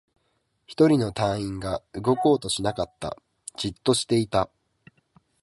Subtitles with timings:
[0.65, 3.17] 一人の隊員が動こうとしなかった。
[3.55, 4.49] じっとしていた。